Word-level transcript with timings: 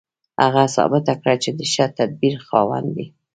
هغه 0.43 0.63
ثابته 0.75 1.13
کړه 1.21 1.35
چې 1.43 1.49
د 1.59 1.61
ښه 1.71 1.85
تدبیر 1.97 2.35
خاوند 2.47 2.87
دی 2.95 3.05